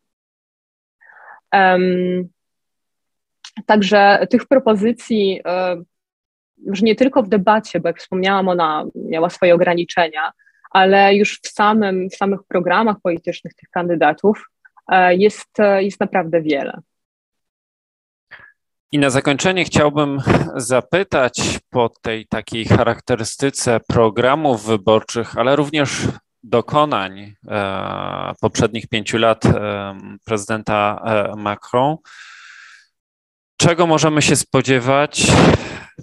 Także 3.65 4.27
tych 4.29 4.45
propozycji 4.45 5.41
już 6.65 6.81
nie 6.81 6.95
tylko 6.95 7.23
w 7.23 7.29
debacie, 7.29 7.79
bo 7.79 7.89
jak 7.89 7.99
wspomniałam, 7.99 8.47
ona 8.47 8.85
miała 8.95 9.29
swoje 9.29 9.55
ograniczenia, 9.55 10.31
ale 10.71 11.15
już 11.15 11.39
w, 11.43 11.47
samym, 11.47 12.09
w 12.09 12.15
samych 12.15 12.39
programach 12.47 12.97
politycznych 13.03 13.53
tych 13.53 13.69
kandydatów 13.69 14.49
jest, 15.09 15.57
jest 15.79 15.99
naprawdę 15.99 16.41
wiele. 16.41 16.81
I 18.91 18.99
na 18.99 19.09
zakończenie 19.09 19.65
chciałbym 19.65 20.19
zapytać 20.55 21.59
po 21.69 21.89
tej 22.01 22.27
takiej 22.27 22.65
charakterystyce 22.65 23.79
programów 23.87 24.65
wyborczych, 24.65 25.37
ale 25.37 25.55
również 25.55 26.07
dokonań 26.43 27.35
e, 27.47 28.33
poprzednich 28.41 28.87
pięciu 28.87 29.17
lat 29.17 29.45
e, 29.45 29.97
prezydenta 30.25 31.01
e, 31.05 31.35
Macron, 31.35 31.97
czego 33.57 33.87
możemy 33.87 34.21
się 34.21 34.35
spodziewać 34.35 35.23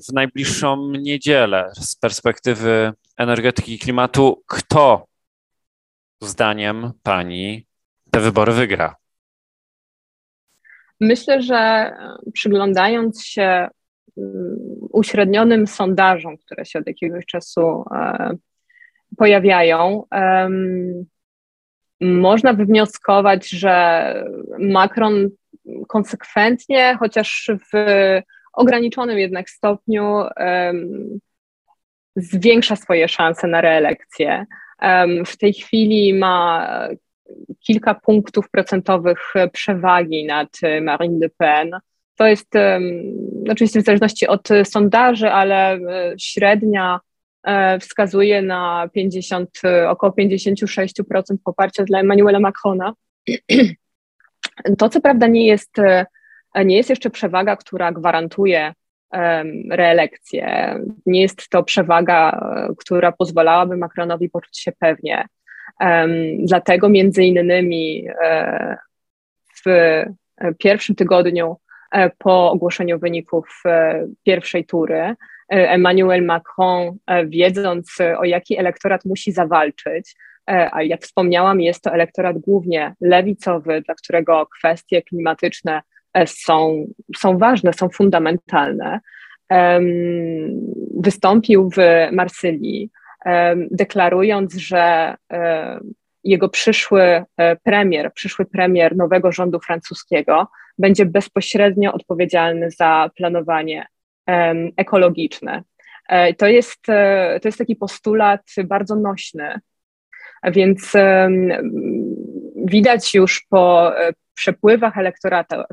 w 0.09 0.13
najbliższą 0.13 0.91
niedzielę 0.91 1.71
z 1.75 1.97
perspektywy 1.97 2.93
energetyki 3.17 3.75
i 3.75 3.79
klimatu? 3.79 4.43
Kto 4.47 5.07
zdaniem 6.21 6.93
pani 7.03 7.67
te 8.11 8.21
wybory 8.21 8.53
wygra? 8.53 9.02
Myślę, 11.03 11.43
że 11.43 11.93
przyglądając 12.33 13.25
się 13.25 13.69
mm, 14.19 14.57
uśrednionym 14.93 15.67
sondażom, 15.67 16.37
które 16.37 16.65
się 16.65 16.79
od 16.79 16.87
jakiegoś 16.87 17.27
czasu 17.27 17.85
e, 17.95 18.37
pojawiają, 19.17 20.05
można 22.01 22.53
wywnioskować, 22.53 23.49
że 23.49 24.15
Macron 24.59 25.31
konsekwentnie, 25.89 26.97
chociaż 26.99 27.51
w 27.73 27.77
ograniczonym 28.53 29.19
jednak 29.19 29.51
stopniu, 29.51 30.17
zwiększa 32.17 32.77
swoje 32.77 33.09
szanse 33.09 33.47
na 33.47 33.61
reelekcję. 33.61 34.47
W 35.27 35.37
tej 35.37 35.53
chwili 35.53 36.15
ma 36.15 36.69
kilka 37.61 37.95
punktów 37.95 38.51
procentowych 38.51 39.33
przewagi 39.53 40.27
nad 40.27 40.49
e, 40.63 40.81
Marine 40.81 41.19
Le 41.19 41.29
Pen. 41.29 41.71
To 42.17 42.27
jest 42.27 42.49
oczywiście 43.51 43.81
w 43.81 43.85
zależności 43.85 44.27
od 44.27 44.49
sondaży, 44.65 45.31
ale 45.31 45.75
e, 45.75 45.79
średnia 46.19 47.01
e, 47.45 47.79
wskazuje 47.79 48.43
na 48.43 48.89
50, 48.93 49.51
około 49.89 50.13
56% 50.13 51.23
poparcia 51.45 51.85
dla 51.85 52.01
Emmanuela 52.01 52.41
Macrona. 52.41 52.93
To 54.79 54.89
co 54.89 55.01
prawda 55.01 55.27
nie 55.27 55.47
jest, 55.47 55.77
nie 56.65 56.77
jest 56.77 56.91
jeszcze 56.91 57.11
przewaga, 57.11 57.57
która 57.57 57.93
gwarantuje 57.93 58.73
reelekcję. 59.71 60.77
Nie 61.07 61.23
jest 61.23 61.49
to 61.49 61.63
przewaga, 61.63 62.41
która 62.79 63.13
pozwalałaby 63.13 63.77
Macronowi 63.77 64.31
poczuć 64.31 64.59
się 64.59 64.73
pewnie. 64.79 65.27
Dlatego 66.39 66.89
między 66.89 67.25
innymi 67.25 68.09
e, 68.23 68.77
w 69.65 69.65
pierwszym 70.59 70.95
tygodniu 70.95 71.57
e, 71.93 72.11
po 72.19 72.51
ogłoszeniu 72.51 72.99
wyników 72.99 73.63
e, 73.67 74.07
pierwszej 74.25 74.65
tury 74.65 75.15
Emmanuel 75.49 76.25
Macron, 76.25 76.99
wiedząc 77.27 77.99
o 78.19 78.25
jaki 78.25 78.59
elektorat 78.59 79.05
musi 79.05 79.33
zawalczyć, 79.33 80.15
a 80.47 80.83
jak 80.83 81.03
wspomniałam, 81.03 81.61
jest 81.61 81.83
to 81.85 81.93
elektorat 81.93 82.39
głównie 82.39 82.95
lewicowy, 83.01 83.83
dla 83.87 83.95
którego 83.95 84.47
kwestie 84.47 85.03
klimatyczne 85.03 85.83
są, 86.27 86.87
są 87.17 87.39
ważne, 87.39 87.73
są 87.73 87.89
fundamentalne, 87.89 89.01
wystąpił 90.97 91.71
w 91.71 91.77
Marsylii 92.13 92.91
deklarując, 93.71 94.55
że 94.55 95.15
jego 96.25 96.49
przyszły 96.49 97.03
e, 97.37 97.57
premier, 97.57 98.13
przyszły 98.13 98.45
premier 98.45 98.97
nowego 98.97 99.33
rządu 99.33 99.61
francuskiego 99.61 100.49
będzie 100.79 101.07
bezpośrednio 101.07 101.93
odpowiedzialny 101.93 102.71
za 102.71 103.11
planowanie 103.17 103.87
ekologiczne. 104.77 105.63
E, 106.09 106.35
to 106.35 106.47
jest, 106.47 106.89
e, 106.89 107.41
to 107.43 107.49
jest 107.49 107.59
taki 107.59 107.77
postulat 107.77 108.43
bardzo 108.65 108.97
nośny, 108.97 109.61
więc 110.45 110.93
widać 112.65 113.15
już 113.15 113.47
po 113.51 113.93
przepływach 114.35 114.95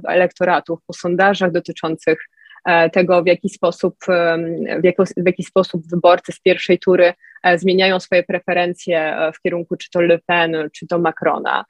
elektoratów, 0.07 0.79
po 0.87 0.93
sondażach 0.93 1.51
dotyczących 1.51 2.19
tego, 2.93 3.23
w 3.23 3.27
jaki 3.27 3.49
sposób, 3.49 3.95
w 4.81 4.83
jaki, 4.83 5.03
w 5.17 5.25
jaki 5.25 5.43
sposób 5.43 5.87
wyborcy 5.87 6.31
z 6.31 6.39
pierwszej 6.39 6.79
tury 6.79 7.13
e, 7.43 7.57
zmieniają 7.57 7.99
swoje 7.99 8.23
preferencje 8.23 8.99
e, 8.99 9.31
w 9.31 9.41
kierunku 9.41 9.77
czy 9.77 9.89
to 9.89 10.01
Le 10.01 10.19
Pen, 10.25 10.69
czy 10.73 10.87
to 10.87 10.99
Macrona, 10.99 11.65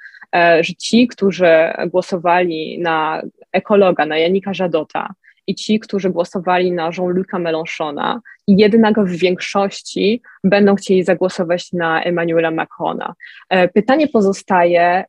że 0.62 0.74
ci, 0.74 1.08
którzy 1.08 1.74
głosowali 1.88 2.80
na 2.80 3.22
ekologa, 3.52 4.06
na 4.06 4.18
Janika 4.18 4.54
Żadota, 4.54 5.14
i 5.48 5.56
ci, 5.56 5.80
którzy 5.80 6.10
głosowali 6.10 6.72
na 6.72 6.90
Jean-Luc'a 6.90 7.40
Mélenchona, 7.40 8.20
jednak 8.48 9.00
w 9.00 9.10
większości 9.10 10.22
będą 10.44 10.76
chcieli 10.76 11.04
zagłosować 11.04 11.74
na 11.74 12.04
Emmanuela 12.04 12.52
Macrona. 12.52 13.14
Pytanie 13.74 14.08
pozostaje, 14.08 15.06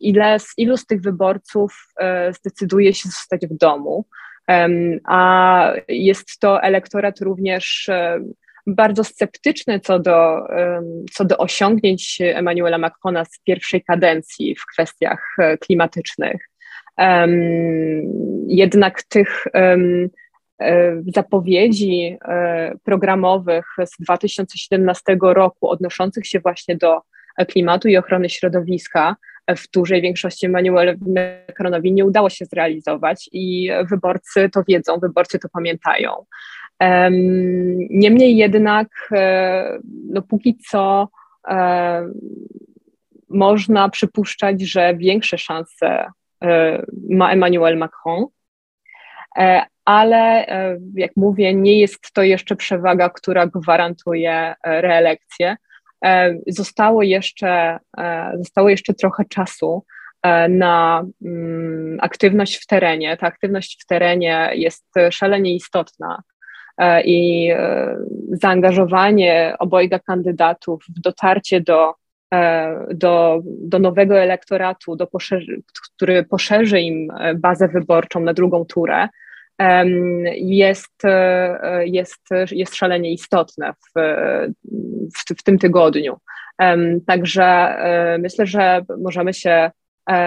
ile, 0.00 0.36
ilu 0.56 0.76
z 0.76 0.86
tych 0.86 1.00
wyborców 1.00 1.94
zdecyduje 2.30 2.94
się 2.94 3.08
zostać 3.08 3.46
w 3.46 3.56
domu, 3.56 4.04
a 5.04 5.72
jest 5.88 6.38
to 6.38 6.62
elektorat 6.62 7.20
również 7.20 7.90
bardzo 8.66 9.04
sceptyczny 9.04 9.80
co 9.80 9.98
do, 9.98 10.46
co 11.12 11.24
do 11.24 11.38
osiągnięć 11.38 12.18
Emmanuela 12.20 12.78
Macrona 12.78 13.24
z 13.24 13.40
pierwszej 13.44 13.84
kadencji 13.84 14.56
w 14.56 14.66
kwestiach 14.66 15.26
e, 15.38 15.58
klimatycznych. 15.58 16.48
Jednak 18.46 19.02
tych 19.02 19.44
e, 19.54 19.76
zapowiedzi 21.14 22.18
e, 22.24 22.74
programowych 22.84 23.66
z 23.84 24.02
2017 24.02 25.16
roku 25.22 25.68
odnoszących 25.68 26.26
się 26.26 26.40
właśnie 26.40 26.76
do 26.76 27.00
klimatu 27.48 27.88
i 27.88 27.96
ochrony 27.96 28.30
środowiska 28.30 29.16
w 29.56 29.70
dużej 29.70 30.02
większości 30.02 30.46
Emmanuel 30.46 30.98
Macronowi 31.48 31.92
nie 31.92 32.04
udało 32.04 32.30
się 32.30 32.44
zrealizować 32.44 33.28
i 33.32 33.70
wyborcy 33.90 34.50
to 34.52 34.62
wiedzą, 34.68 34.98
wyborcy 34.98 35.38
to 35.38 35.48
pamiętają. 35.48 36.24
Niemniej 37.90 38.36
jednak, 38.36 38.88
e, 39.12 39.78
no 40.08 40.22
póki 40.22 40.58
co 40.70 41.08
e, 41.48 42.08
można 43.28 43.88
przypuszczać, 43.88 44.62
że 44.62 44.96
większe 44.96 45.38
szanse 45.38 46.06
e, 46.44 46.82
ma 47.10 47.32
Emmanuel 47.32 47.78
Macron, 47.78 48.26
ale 49.84 50.46
jak 50.94 51.10
mówię, 51.16 51.54
nie 51.54 51.80
jest 51.80 52.12
to 52.12 52.22
jeszcze 52.22 52.56
przewaga, 52.56 53.10
która 53.10 53.46
gwarantuje 53.46 54.54
reelekcję. 54.64 55.56
E, 56.04 56.34
zostało 56.46 57.02
jeszcze, 57.02 57.78
e, 57.98 58.32
zostało 58.38 58.68
jeszcze 58.68 58.94
trochę 58.94 59.24
czasu 59.24 59.84
e, 60.22 60.48
na 60.48 61.04
mm, 61.24 61.98
aktywność 62.00 62.62
w 62.62 62.66
terenie. 62.66 63.16
Ta 63.16 63.26
aktywność 63.26 63.82
w 63.82 63.86
terenie 63.86 64.50
jest 64.54 64.84
szalenie 65.10 65.54
istotna 65.54 66.22
i 67.04 67.50
zaangażowanie 68.32 69.54
obojga 69.58 69.98
kandydatów 69.98 70.84
w 70.96 71.00
dotarcie 71.00 71.60
do, 71.60 71.94
do, 72.94 73.40
do 73.44 73.78
nowego 73.78 74.18
elektoratu, 74.18 74.96
do 74.96 75.08
który 75.94 76.24
poszerzy 76.24 76.80
im 76.80 77.12
bazę 77.36 77.68
wyborczą 77.68 78.20
na 78.20 78.34
drugą 78.34 78.64
turę, 78.64 79.08
jest, 80.34 81.04
e, 81.04 81.86
jest, 81.86 82.22
jest 82.50 82.74
szalenie 82.74 83.12
istotne 83.12 83.72
w, 83.72 84.00
w, 85.16 85.38
w 85.38 85.42
tym 85.42 85.58
tygodniu. 85.58 86.16
Także 87.06 87.44
e, 87.44 88.18
myślę, 88.18 88.46
że 88.46 88.84
możemy 88.98 89.34
się 89.34 89.70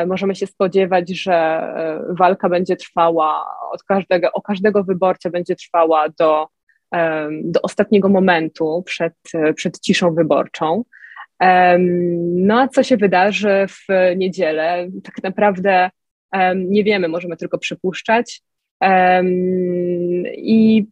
możemy 0.08 0.36
się 0.36 0.48
spodziewać, 0.48 1.10
że 1.10 1.68
walka 2.10 2.50
będzie 2.50 2.76
trwała 2.76 3.46
od 3.72 3.84
każdego, 3.84 4.32
o 4.32 4.42
każdego 4.42 4.84
wyborcę 4.84 5.30
będzie 5.30 5.56
trwała 5.56 6.10
do, 6.20 6.48
do 7.44 7.62
ostatniego 7.62 8.10
momentu 8.10 8.84
przed, 8.86 9.14
przed 9.56 9.80
ciszą 9.80 10.14
wyborczą. 10.14 10.84
No 12.36 12.62
a 12.62 12.68
co 12.68 12.84
się 12.84 12.98
wydarzy 12.98 13.66
w 13.70 14.16
niedzielę? 14.18 14.88
Tak 15.04 15.24
naprawdę 15.24 15.90
nie 16.56 16.84
wiemy, 16.84 17.08
możemy 17.08 17.38
tylko 17.38 17.58
przypuszczać. 17.58 18.42
I, 20.38 20.86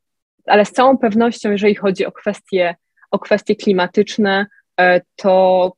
ale 0.46 0.65
z 0.65 0.72
całą 0.72 0.98
pewnością, 0.98 1.52
jeżeli 1.52 1.76
chodzi 1.76 2.06
o 2.06 2.12
kwestie, 2.12 2.76
o 3.12 3.19
kwestie 3.19 3.56
klimatyczne, 3.56 4.46
e, 4.80 5.02
to 5.15 5.74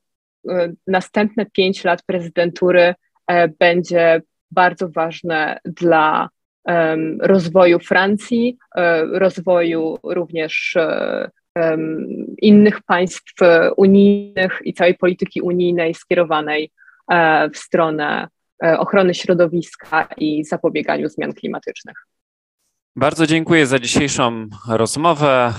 e, 0.49 0.73
następne 0.87 1.45
pięć 1.45 1.83
lat 1.83 2.03
prezydentury 2.05 2.95
e, 3.27 3.47
będzie 3.47 4.21
bardzo 4.51 4.89
ważne 4.89 5.59
dla 5.65 6.29
rozwoju 7.19 7.79
Francji, 7.79 8.57
rozwoju 9.11 9.97
również 10.03 10.77
innych 12.41 12.81
państw 12.83 13.33
unijnych 13.77 14.61
i 14.63 14.73
całej 14.73 14.95
polityki 14.95 15.41
unijnej 15.41 15.93
skierowanej 15.93 16.71
w 17.53 17.57
stronę 17.57 18.27
ochrony 18.61 19.13
środowiska 19.13 20.07
i 20.17 20.43
zapobieganiu 20.45 21.09
zmian 21.09 21.33
klimatycznych. 21.33 22.07
Bardzo 22.95 23.27
dziękuję 23.27 23.67
za 23.67 23.79
dzisiejszą 23.79 24.47
rozmowę. 24.69 25.53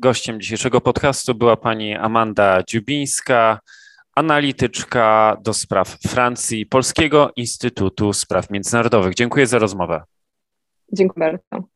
Gościem 0.00 0.40
dzisiejszego 0.40 0.80
podcastu 0.80 1.34
była 1.34 1.56
pani 1.56 1.94
Amanda 1.94 2.62
Dziubińska, 2.68 3.60
analityczka 4.14 5.36
do 5.42 5.54
spraw 5.54 5.88
Francji 6.08 6.66
Polskiego 6.66 7.32
Instytutu 7.36 8.12
Spraw 8.12 8.50
Międzynarodowych. 8.50 9.14
Dziękuję 9.14 9.46
za 9.46 9.58
rozmowę. 9.58 10.02
Dziękuję 10.92 11.38
bardzo. 11.50 11.68